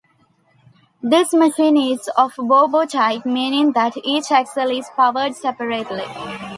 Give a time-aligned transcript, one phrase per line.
[1.03, 6.01] This machine is of Bo-Bo type, meaning that each axle is powered separately.